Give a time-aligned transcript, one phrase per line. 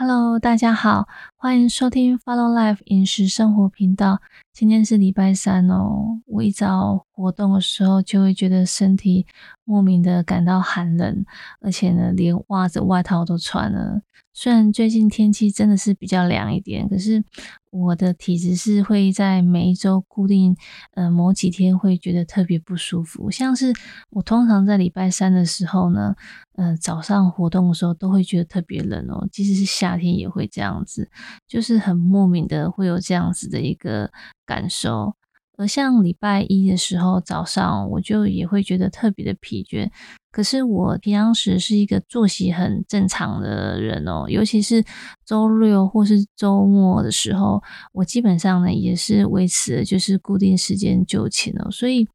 [0.00, 1.08] Hello，大家好，
[1.40, 4.20] 欢迎收听 Follow Life 饮食生活频道。
[4.52, 9.24] 今天是礼拜三哦，我一早活动的时候就会觉得身体
[9.62, 11.24] 莫名的感到寒冷，
[11.60, 14.02] 而且呢，连袜子、外套都穿了。
[14.34, 17.24] 虽然最近天气真的是比较凉一点，可是
[17.70, 20.56] 我的体质是会在每一周固定
[20.94, 23.72] 呃某几天会觉得特别不舒服，像是
[24.10, 26.14] 我通常在礼拜三的时候呢，
[26.54, 31.10] 呃早上活动的时候都会觉得特别冷哦，即使是夏天也会这样子，
[31.46, 34.10] 就是很莫名的会有这样子的一个
[34.46, 35.14] 感受。
[35.56, 39.90] 而像礼拜一的时候早上，我就也会觉得特别的疲倦。
[40.30, 44.84] 可是我平常时是一个作息很正常的人哦，尤其是
[45.28, 51.70] 周六或是周末的时候，我基本上呢也是维持就是固定时间就寝哦。
[51.70, 52.08] 所以，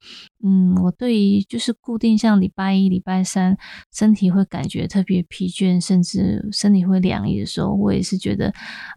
[0.43, 3.55] 嗯，我对于就是固定像礼拜一、礼拜三
[3.93, 8.51] 身体会感觉特别疲倦，甚至身体会凉意的时候，我也是觉得，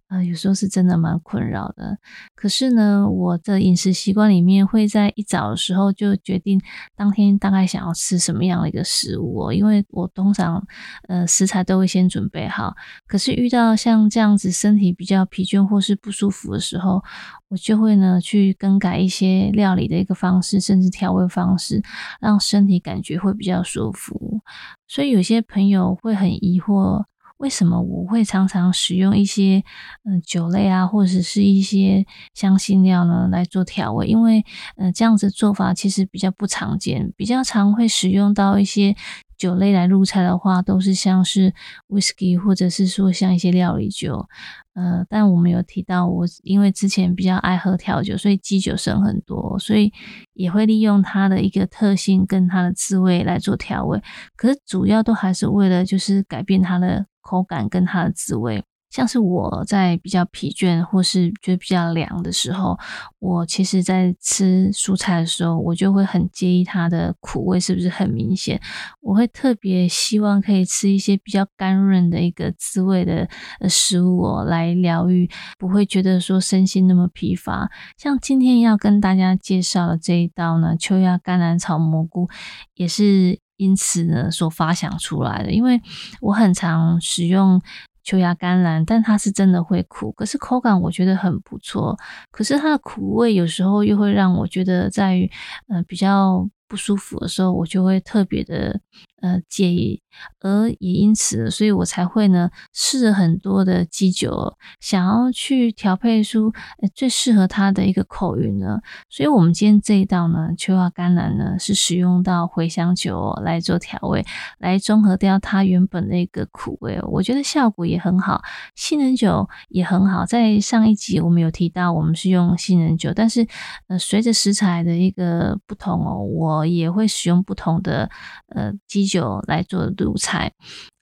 [0.07, 1.99] 呃，有时候是真的蛮困扰的。
[2.33, 6.59] 可是呢，我的饮食习惯里面会在一早的时候就决定
[6.95, 9.45] 当天大概想要吃什么样的一个食物。
[9.45, 10.65] 哦因为我通常
[11.07, 12.73] 呃食材都会先准备好，
[13.07, 17.03] 可是遇到像这样子身体比较疲倦或是不舒服的时候，
[17.49, 21.81] 我就会呢去更改一些料理的一个方式，甚至调味方式，
[22.19, 24.41] 让身体感觉会比较舒服。
[24.87, 27.03] 所以有些朋友会很疑惑。
[27.37, 29.63] 为什么我会常常使用一些
[30.05, 34.07] 嗯酒类啊，或者是一些香辛料呢来做调味？
[34.07, 34.43] 因为
[34.75, 38.95] 嗯这样子做法其实比较不常见，比较常会使用到一些
[39.37, 41.53] 酒类来入菜的话，都是像是
[41.87, 44.27] whisky 或者是说像一些料理酒。
[44.73, 49.91] 呃，但我们有提到，我因为之前比较爱喝调酒，所以基酒省很多，所以
[50.33, 54.01] 也会利用它的一个特性跟它的滋味来做调味。
[54.35, 57.05] 可是主要都还是为了就是改变它的。
[57.27, 58.63] 口感跟它的滋味，
[58.97, 62.75] 像是我在比较疲倦或是觉得比较凉的时候，
[63.19, 68.59] 我其实在吃蔬菜的时候，我就会很介意它的苦味是不是很明显。
[68.99, 73.29] 我会特别希望可以吃一些比较干润的一个滋味的
[73.69, 77.69] 食物哦，来疗愈，不会觉得说身心那么疲乏。
[77.99, 82.27] 像今天要跟大家介绍的这一道呢，秋芽甘蓝炒蘑菇，
[82.73, 83.39] 也是。
[83.57, 85.81] 因此呢，所发想出来的，因为
[86.21, 87.59] 我很常使用
[88.07, 91.97] 秋芽甘蓝，但它是真的会苦，可是口感我觉得很不错。
[92.31, 95.29] 可是它的苦味有时候又会让我觉得在于，
[95.67, 96.47] 呃，比较。
[96.69, 98.77] 不舒服的时候，我就会特别的
[99.21, 100.01] 呃介意，
[100.39, 106.53] 而也因此，所以我才会呢试了很多的基酒，想要去调配出
[106.93, 108.79] 最适合它的一个口韵呢。
[109.09, 114.23] 所以，我们今天这一道呢，秋芽甘蓝呢是使用到茴香酒来做调味，
[114.59, 116.99] 来中和掉它原本的一个苦味。
[117.07, 118.41] 我觉得效果也很好，
[118.75, 120.25] 杏仁酒也很好。
[120.25, 123.47] 在上一集我们有提到，我们是用杏仁酒，但是
[123.87, 126.67] 呃随着食材的一个不同哦，我。
[126.67, 128.09] 也会使用不同的
[128.49, 130.51] 呃基酒来做的卤菜，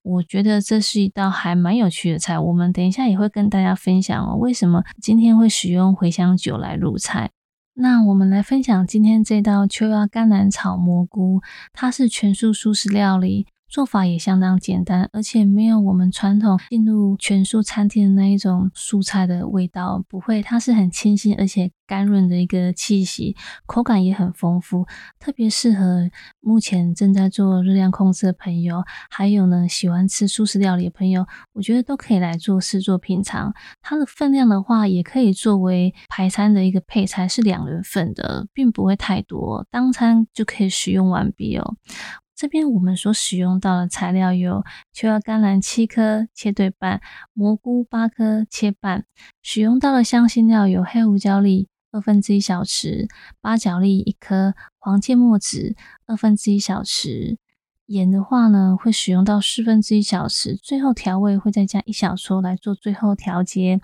[0.04, 2.40] 我觉得这是一道还蛮有趣的菜。
[2.40, 7.32] 我们等一下也会跟大家分享哦，为什么今天会使用茴香酒来卤菜。
[7.74, 11.42] 那我们来分享今天这道秋芽甘蓝炒蘑菇，
[11.74, 13.48] 它是全素素食料理。
[13.68, 24.86] 做法也相当简单，而且没有我们传统进入全素餐厅的那一种蔬菜的味道，不会，它是很清新而且甘润的一个气息，口感也很丰富，
[25.20, 26.10] 特别适合
[26.40, 33.54] 目前正在做热量控制的朋友，还有呢喜欢吃素食料理的朋友，我觉得都可以来做试做品尝。
[33.82, 41.76] 它的分量的话，也可以作为排餐的一个配菜，是两人份的，并不会太多，当餐就可以使用完毕哦。
[42.36, 47.02] 这边我们所使用到的材料有秋叶甘蓝七颗切对半，
[47.32, 49.06] 蘑菇八颗切半。
[49.42, 53.08] 使用到的香辛料有黑胡椒粒二分之一小匙，
[53.40, 57.38] 八角粒一颗，黄芥末籽二分之一小匙。
[57.86, 60.60] 盐的话呢，会使用到四分之一小匙。
[60.62, 63.80] 最后调味会再加一小撮来做最后调节。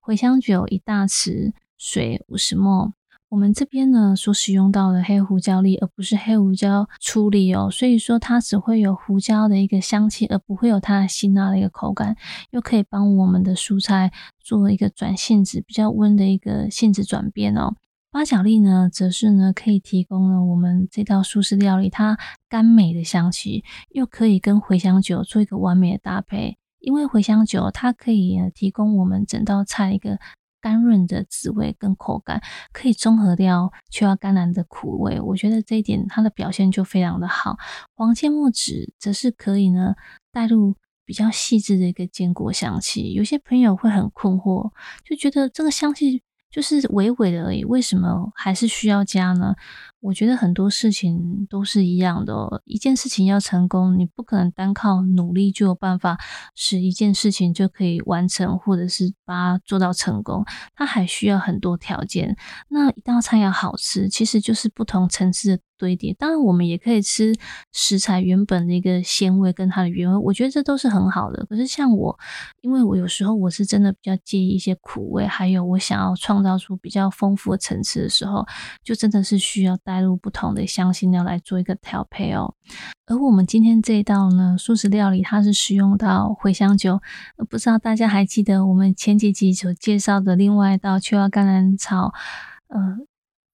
[0.00, 2.92] 茴香酒一大匙，水五十沫。
[3.28, 12.16] 我们这边呢所使用到的黑胡椒粒，而不是黑胡椒粗粒哦，所以说它只会有胡椒的一个香气，而不会有它辛辣的一个口感，
[12.52, 17.74] 又可以帮我们的蔬菜做一个转性质比较温的一个性质转变哦。
[18.12, 22.16] 八角粒呢，则是呢可以提供了我们这道素食料理它
[22.48, 30.20] 甘美的香气，又可以跟茴香酒做一个完美的搭配，因为茴香酒它可以提供我们整道菜一个。
[30.66, 32.42] 甘润的滋味跟口感，
[32.72, 35.20] 可以中和掉秋要甘蓝的苦味。
[35.20, 37.56] 我觉得这一点它的表现就非常的好。
[37.94, 39.94] 黄芥末籽则是可以呢
[40.32, 40.74] 带入
[41.04, 43.12] 比较细致的一个坚果香气。
[43.12, 44.72] 有些朋友会很困惑，
[45.04, 49.54] 就觉得这个香气就是微微的而已，为什么还是需要加呢？
[50.06, 52.62] 我觉得很多事情都是一样的哦。
[52.64, 56.16] 一件事情要成功，你不可能单靠努力就有办法
[56.54, 60.44] 使一件事情就可以完成，或者是把它做到成功。
[60.76, 62.36] 它还需要很多条件。
[62.68, 66.14] 那一道菜要好吃，其实就是不同层次的堆叠。
[66.14, 67.34] 当然，我们也可以吃
[67.72, 71.44] 食材原本的一个鲜味跟它的原味，我觉得这都是很好的。
[71.46, 72.16] 可是像我，
[72.60, 78.46] 因为我有时候我是真的比较介意一些苦味，还有我想要创造出比较丰富的层次的时候，
[78.84, 79.95] 就真的是需要带。
[79.96, 82.54] 加入不同的香辛料来做一个调配哦，
[83.06, 87.00] 而我们今天这一道呢，素食料理它是使用到茴香酒，
[87.48, 92.12] 不知道大家还记得我们前几集所介绍的另外一道秋瓜甘蓝炒，
[92.68, 92.98] 呃，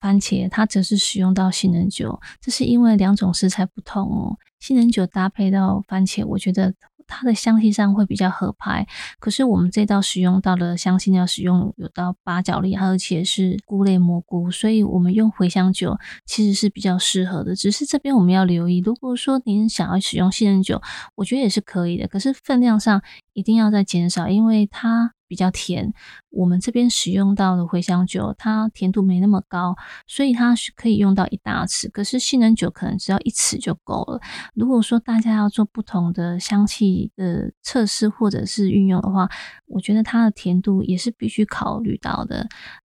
[0.01, 6.75] 番茄，它则是使用到杏仁酒，这是因为两种食材不同哦，杏仁酒搭配到番茄，我觉得。
[7.07, 8.87] 它的香气上会比较合拍，
[9.19, 17.55] 可是我们这道使用到的香辛料使用有到八角粒，而且是菇类蘑菇，所以我们用茴香酒其实是比较适合的。
[17.55, 20.81] 只是这边我们要留意，如果说您想要使用杏仁酒，
[21.17, 23.03] 我觉得也是可以的，可是分量上
[23.33, 25.13] 一定要再减少，因为它。
[25.33, 25.91] 比较甜，
[26.29, 29.75] 我们这边使用到的茴香酒，它甜度没那么高，
[30.07, 31.91] 所以它是可以用到一大匙。
[31.91, 34.21] 可是杏仁酒可能只要一匙就够了。
[34.55, 39.27] 如果说大家要做不同的香气的测试或者是运用的话，
[39.69, 42.47] 我觉得它的甜度也是必须考虑到的。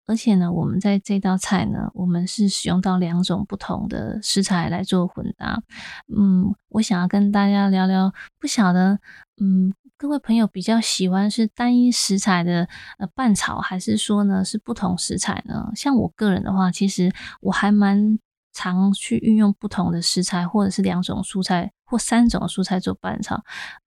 [0.08, 5.62] 而且呢，我们在这道菜呢，我们是使用到两种不同的食材来做混搭。
[6.08, 8.98] 嗯，我想要跟大家聊聊，不晓得，
[9.42, 9.74] 嗯。
[10.00, 12.70] 各位朋友比较喜欢是单一食材的
[13.00, 15.70] 呃拌炒，还是说呢是不同食材呢？
[15.76, 17.12] 像我个人的话，其实
[17.42, 18.18] 我还蛮
[18.54, 23.44] 常去运用不同的食材，或者是两种蔬菜或三种蔬菜做拌炒，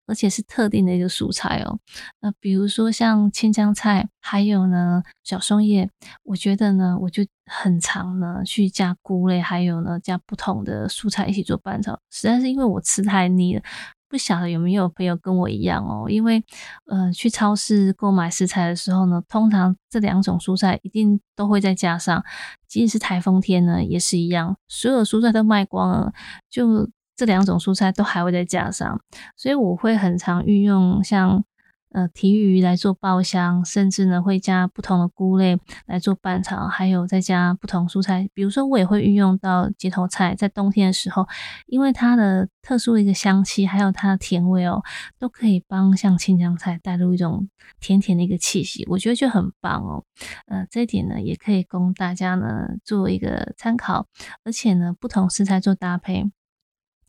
[0.06, 1.78] 而且是特定的一个蔬菜哦。
[2.20, 5.88] 那比如说像青江菜，还有呢小松叶，
[6.24, 13.62] 我觉得呢我就很常呢去加菇类，还有呢加不同的蔬菜一起做拌炒，实在是因为我吃太腻了。
[14.12, 16.04] 不晓得有没有朋友跟我一样哦？
[16.06, 16.44] 因为，
[16.84, 22.22] 呃，去超市购买食材的时候呢，通常这两种蔬菜一定都会在架上，
[22.68, 26.12] 即使是台风天呢，也是一样，所有蔬菜都卖光了，
[26.50, 29.00] 就这两种蔬菜都还会再架上，
[29.34, 31.42] 所以我会很常运用像。
[31.92, 41.26] 呃，提鱼来做爆香，甚至呢会加不同的菇类来做拌炒，还有再加不同蔬菜，比如说我也会运用到街头菜，在冬天的时候，
[41.66, 44.82] 因为它的特殊的一个香气，还有它的甜味哦，
[45.18, 47.48] 都可以帮像青江菜带入一种
[47.78, 50.04] 甜甜的一个气息，我觉得就很棒哦。
[50.46, 54.06] 呃，这一点呢也可以供大家呢做一个参考，
[54.44, 56.30] 而且呢不同食材做搭配。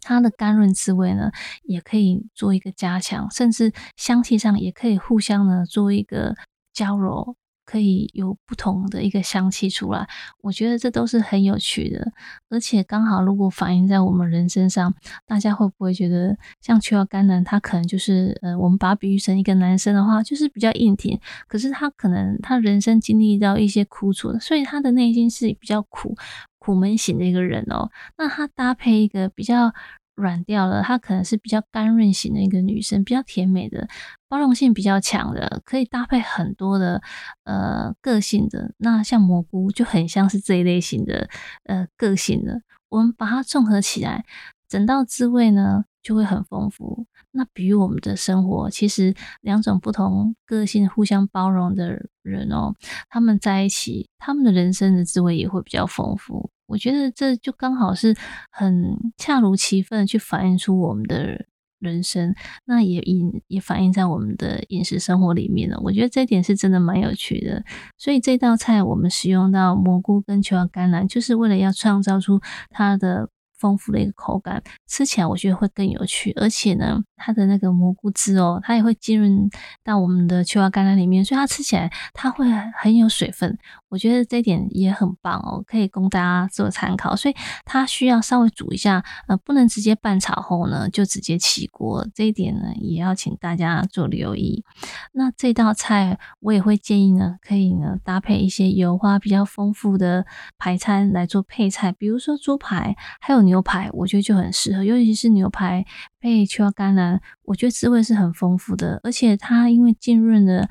[0.03, 1.31] 它的甘润滋味呢，
[1.63, 6.35] 也可以做一个加强，甚至香气上也可以互相呢做一个
[6.73, 7.35] 交融，
[7.65, 10.07] 可以有不同的一个香气出来。
[10.41, 12.11] 我觉得这都是很有趣的，
[12.49, 14.93] 而且刚好如果反映在我们人身上，
[15.25, 26.15] 大家会不会觉得像秋药甘蓝，他可能就是呃，我们把它比喻成一个男生的话，就是比较硬挺，可是他可能他人生经历到一些苦楚，所以他的内心是比较苦。
[26.63, 29.73] 苦闷型的一个人哦，那他搭配一个比较
[30.15, 33.89] 软调的，他可能是比较干润型的一个女生，比较甜美的，
[34.29, 37.01] 包容性比较强的，可以搭配很多的
[37.43, 38.73] 呃个性的。
[38.77, 41.27] 那像蘑菇就很像是这一类型的
[41.65, 44.23] 呃个性的，我们把它综合起来，
[44.69, 47.05] 整道滋味呢就会很丰富。
[47.35, 52.75] 那比喻我们的生活，其实两种不同个性互相包容的人哦，
[53.09, 56.51] 他们在一起，他们的人生的滋味也会比较丰富。
[56.73, 58.15] 我觉得这就刚好是
[58.49, 61.45] 很恰如其分的去反映出我们的
[61.77, 62.33] 人生，
[62.65, 65.79] 那也引也反映在我们的饮食生活里面了。
[65.83, 67.63] 我觉得这一点是真的蛮有趣的。
[67.99, 73.29] 所以这道菜我们使用到蘑菇跟球芽甘蓝，就是为了要创造出它的。
[73.55, 79.49] 丰富的一个口感，吃起来我觉得会更有趣，而且呢，它的那个蘑菇汁哦，它也会浸润
[79.83, 83.57] 到我们的秋瓜甘蓝里面，所以它吃起来它会很有水分，
[83.89, 87.15] 我觉得这一点也很棒哦，可以供大家做参考。
[87.15, 94.65] 所以它需要稍微煮一下，呃，不能直接拌炒后呢就直接起锅，这一点呢也要请大家做留意。
[95.11, 100.25] 那这道菜我也会建议呢，可以呢搭配一些油花比较丰富的
[100.57, 103.43] 排餐来做配菜，比如说猪排，还有。
[103.43, 105.85] 牛排我觉得就很适合，尤其是牛排
[106.23, 110.69] 配秋干蓝，我觉得滋味是很丰富的，而且它因为浸润了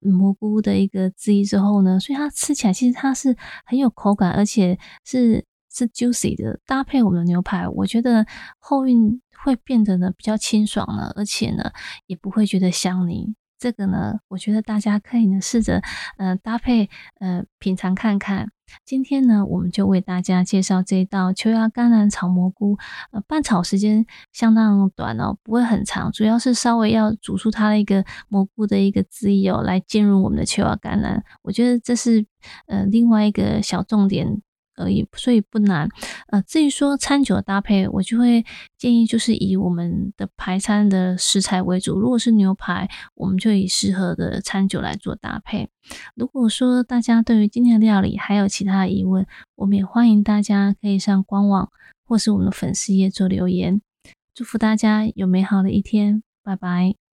[0.00, 8.26] 蘑菇的一个汁液之后呢，所以它吃起来其实它是很有口感，而且是是 juicy 的，搭配我们的牛排，我觉得
[8.58, 11.70] 后韵会变得呢比较清爽了，而且呢
[12.06, 13.36] 也不会觉得香腻。
[13.56, 15.80] 这个呢，我觉得大家可以呢试着
[16.16, 16.90] 呃搭配
[17.20, 18.50] 呃品尝看看。
[18.84, 22.76] 今天呢，我们就为大家介绍这道秋芽甘蓝炒蘑菇。
[23.12, 31.22] 呃，拌炒时间相当短哦，不会很长，主要是稍微要煮出它的一个蘑菇的一个汁液哦，来进入我们的秋芽甘蓝。
[31.42, 32.24] 我觉得这是
[32.66, 34.40] 呃另外一个小重点。
[34.78, 35.88] 而已，所以不难。
[36.28, 38.44] 呃，至于说餐酒的搭配，我就会
[38.76, 41.98] 建议就是以我们的排餐的食材为主。
[41.98, 45.68] 如果是牛排，我们就以适合的餐酒来做搭配。
[46.14, 51.70] 如果说大家对于今天的料理还有其他疑问，我们也欢迎大家可以上官网
[52.04, 53.80] 或是我们的粉丝页做留言。
[54.34, 57.07] 祝福大家有美好的一天，拜拜。